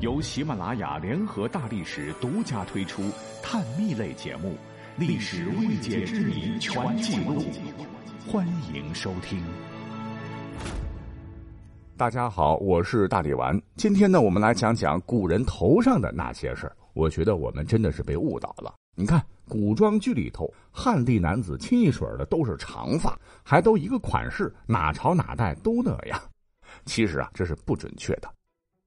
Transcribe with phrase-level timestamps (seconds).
[0.00, 3.10] 由喜马拉雅联合大历史独家推出
[3.42, 4.50] 探秘类节目
[4.98, 7.40] 《历史未解之谜全记录》，
[8.30, 9.42] 欢迎收听。
[11.96, 13.58] 大家好，我是大力丸。
[13.76, 16.76] 今天呢，我们来讲讲古人头上的那些事儿。
[16.92, 18.74] 我觉得我们真的是被误导了。
[18.94, 26.20] 你看古装剧里头，汉地男子清一水的都是长发，还都一个款式，哪朝哪代都那样。
[26.84, 28.30] 其实啊，这是不准确的。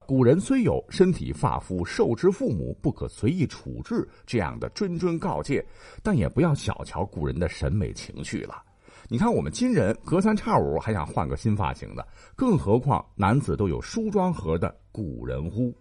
[0.10, 5.64] 古人虽有“身体发肤受之父母，不可随意处置”这样的谆谆告诫，
[6.02, 8.60] 但也不要小瞧古人的审美情趣了。
[9.08, 15.72] 你看我们今人隔三差五还想换个新发型的，更何况男子都有梳妆盒的古人乎？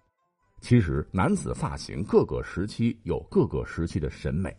[0.61, 4.55] 其实，男子发型各个时期有各个时期的审美。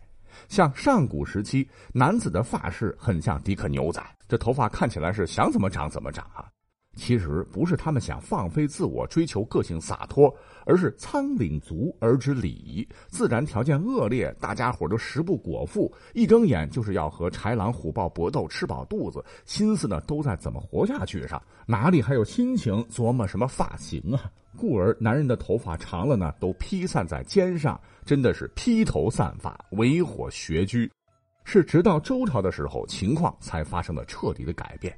[0.49, 1.65] 像上古时期，
[1.95, 6.51] 男子的发饰很像迪克牛仔，这头发看起来是想怎么长怎么长啊。
[6.97, 10.33] 其实不是他们想放飞自我、追求个性洒脱，
[10.67, 12.87] 而是仓廪足而知礼仪。
[13.09, 24.31] 自然条件恶劣，大家伙都食不果腹，一睁眼就是要和豺狼虎豹搏斗，吃饱肚子，心思呢都在怎么活下去上，哪里还有心情琢磨什么发型啊？
[24.57, 30.91] 故而男人的头发长了呢，都披散在肩上，真的是披头散发，为火学居。
[31.45, 34.95] 是直到周朝的时候，情况才发生了彻底的改变。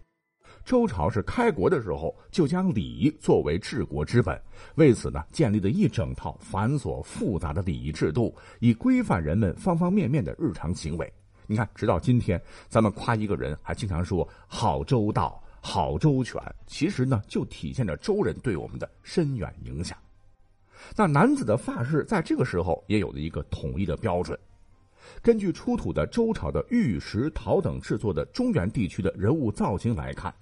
[0.65, 4.41] 周朝是开国的时候就将礼作为治国之本，
[4.77, 11.13] 为此呢建立了一整套繁琐复杂的礼仪制度，以规范人们方方面面的日常行为。
[11.49, 19.99] 你看，直到今天，咱们夸一个人还经常说好周到、好周全，其实呢就体现着周人对我们的深远影响。
[20.97, 24.39] 那男子的发饰在这个时候也有了一个统一的标准，
[25.21, 30.33] 根据出土的周朝的玉石陶等制作的中原地区的人物造型来看。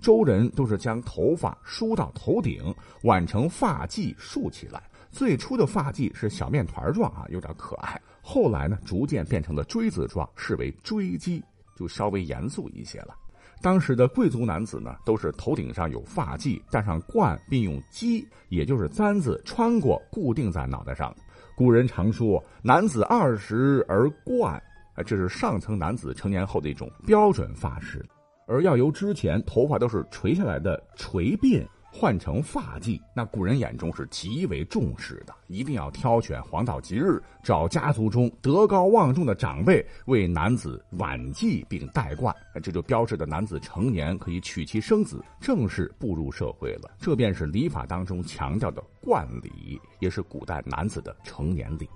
[0.00, 4.82] 周人都是将头发梳到头顶，挽成发髻竖起来。
[5.10, 8.00] 最初的发髻是小面团状啊，有点可爱。
[8.22, 11.42] 后来呢，逐渐变成了锥子状，视为锥髻，
[11.76, 13.14] 就稍微严肃一些了。
[13.60, 21.14] 当时的贵族男子呢，都是头顶上有发髻，戴上冠，并用髻，也就是簪子穿过，固定在脑袋上。
[21.54, 24.60] 古人常说“男子二十而冠”，
[25.06, 28.04] 这是上层男子成年后的一种标准发饰。
[28.46, 46.90] 而要由之前头发都是垂下来的垂鬓换成发髻，那古人眼中是极为重视的，一定要挑选黄道吉日，找家族中德高望重的长辈为男子挽髻并戴冠，这就标志着男子成年可以娶妻生子，正式步入社会了。
[46.98, 51.86] 这便是礼法当中强调的冠礼，也是古代男子的成年礼。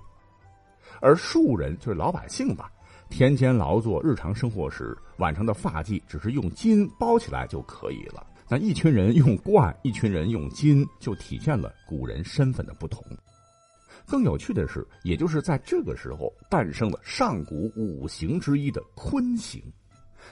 [1.01, 2.71] 而庶人就是老百姓吧。
[3.09, 8.25] 田间劳作、日常生活时，晚上的发髻只是用巾包起来就可以了。
[8.49, 13.03] 那一群人用冠，一群人用巾，就体现了古人身份的不同。
[14.05, 19.61] 更有趣的是，也就是在这个时候，诞生了上古五行之一的坤刑。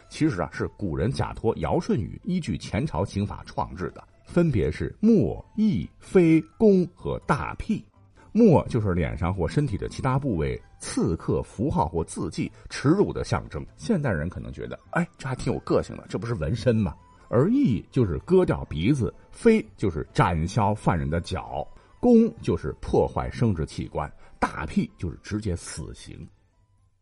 [0.08, 7.84] 其实啊，是古人假托尧舜禹，依据前朝刑法创制的，分别是墨、翳、飞、弓和大辟。
[8.32, 13.66] 墨就是脸上或身体的其他部位刺客符号或字迹，耻辱的象征。
[13.76, 16.94] 现代人可能觉得，哎，这还挺有个性的，这不是纹身吗？
[17.28, 21.68] 而缢就是割掉鼻子，飞就是斩削犯人的脚，
[22.00, 26.16] 弓就是破坏生殖器官，大辟就是直接死刑。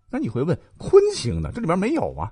[0.09, 1.51] 那你会问，坤刑呢？
[1.53, 2.31] 这里边没有啊？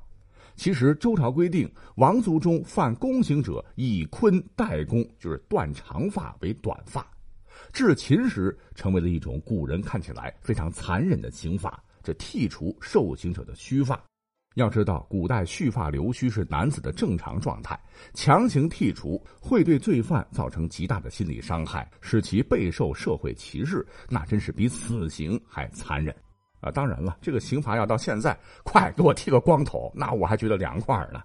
[0.56, 7.06] 其实周朝规定，王族中犯宫刑者，以坤代宫，就是断长发为短发。
[7.72, 14.02] 至秦时，成为了一种古人看起来非常残忍的刑法，这剔除受刑者的须发。
[14.56, 17.80] 要知道，古代蓄发留须是男子的正常状态，
[18.14, 26.14] 强行剔除会对罪犯造成极大的心理伤害，使其备受社会歧视，那真是比死刑还残忍
[26.60, 26.70] 啊！
[26.70, 31.24] 当然了，这个刑罚要到现在，快给我剃个光头，那我还觉得凉快呢。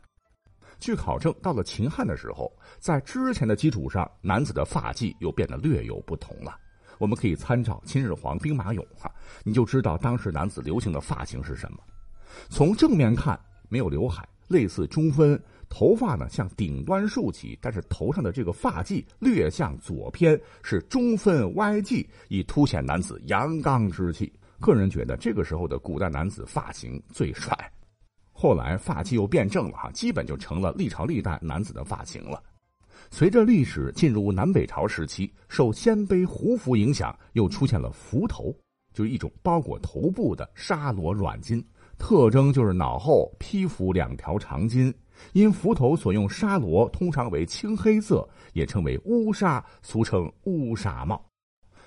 [0.79, 6.59] 据考证，到了秦汉的时候，在之前的基础上，男子的发髻又变得略有不同了。
[6.99, 9.11] 我们可以参照秦始皇兵马俑哈，
[9.45, 11.79] 你就知道当时男子流行的发型是什么。
[12.49, 13.39] 从正面看，
[13.69, 15.39] 没有刘海，类似中分，
[15.69, 24.33] 头发呢向顶端竖起，但是头上的这个发髻略向左偏，是中分歪髻，以凸显男子阳刚之气。
[24.59, 27.55] 个人觉得，这个时候的古代男子发型最帅。
[28.39, 32.43] 后来发髻又变正了哈，基本就成了历朝历代男子的发型了。
[33.11, 38.55] 随着历史进入南北朝时期，受鲜卑胡服影响，又出现了幞头，
[38.93, 41.65] 就是一种包裹头部的纱罗软巾，
[41.97, 44.93] 特征就是脑后披服两条长巾。
[45.33, 51.25] 因幞头所用纱罗通常为青黑色，也称为乌纱，俗称乌纱帽。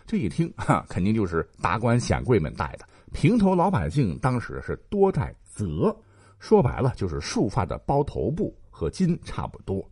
[0.08, 2.88] 这一听哈，肯定就是达官显贵们戴的。
[3.14, 5.96] 平头老百姓当时是多戴泽，
[6.40, 9.88] 说白了就是束发的包头部，和巾差不多。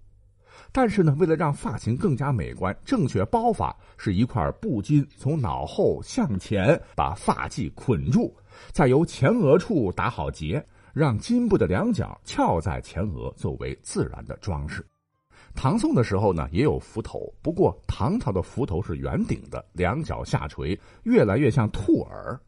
[0.71, 8.35] 但是呢，为了让发型更加美观，正确包法是一块布巾从脑后向前把发髻捆住，
[8.71, 10.63] 再由前额处打好结，
[10.93, 14.85] 让巾布的两角翘在前额，作为自然的装饰。
[15.53, 22.39] 唐宋的时候呢，也有幞头，不过唐朝的幞头是圆顶的，两脚下垂，越来越像兔耳。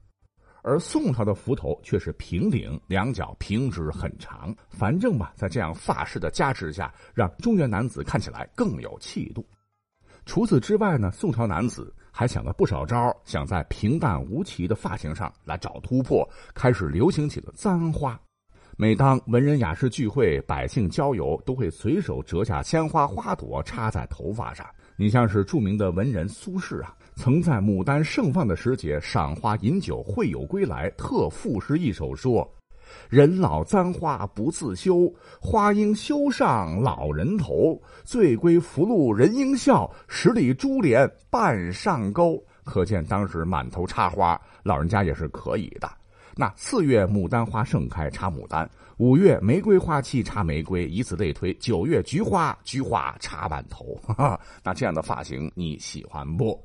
[0.61, 4.55] 而宋朝的幞头却是平顶，两脚平直很长。
[4.69, 9.45] 反正吧，在这样发饰的加持下，让中原男子看起来更有气度。
[10.25, 18.19] 除此之外呢，宋朝男子还想了不少招，想在平淡无奇的发型上来找突破，开始流行起了簪花。
[18.77, 24.65] 每当文人雅士聚会，百姓郊游，都会随手折下鲜花花朵插在头发上。
[24.99, 26.93] 你像是著名的文人苏轼啊。
[27.15, 32.45] 曾在牡丹盛放的时节赏花饮酒会友归来，特赋诗一首说
[33.09, 35.09] ：“人老簪花不自修，
[35.39, 37.81] 花应羞上老人头。
[38.03, 45.89] 醉归福禄人应笑，十里珠帘半上钩。”可见当时满头插花，老人家也是可以的。
[46.39, 48.65] 那四月牡丹花盛开，插牡丹；
[48.95, 51.53] 五月玫瑰花期，插玫瑰，以此类推。
[51.55, 53.99] 九月菊花，菊花插满头。
[54.63, 56.57] 那这样的发型你喜欢不？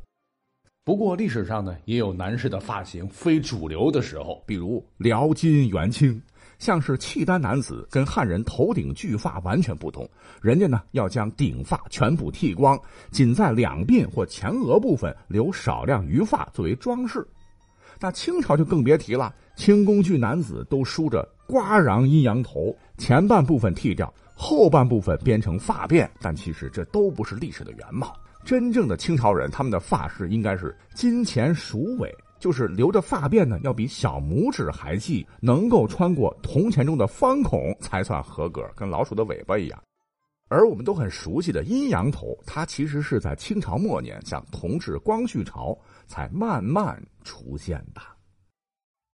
[0.85, 6.23] 不过历史上呢，也有男士的发型非主流的时候，比如辽金元清，
[6.61, 10.09] 像是契丹男子跟汉人头顶巨发完全不同，
[10.41, 12.81] 人家呢要将顶发全部剃光，
[13.11, 17.27] 仅在两鬓或前额部分留少量余发作为装饰。
[18.01, 28.15] 那清朝就更别提了，清宫剧男子都梳着瓜瓤阴阳头，前半部分剃掉，后半部分编成发辫，但其实这都不是历史的原貌。
[28.45, 39.83] 真正的清朝人，他们的发饰应该是金钱鼠尾，就是留着发辫呢，要比小拇指还细，能够穿过铜钱中的方孔才算合格，跟老鼠的尾巴一样。
[40.49, 45.77] 而我们都很熟悉的阴阳头，它其实是在清朝末年，像同治、光绪朝
[46.07, 48.01] 才慢慢出现的。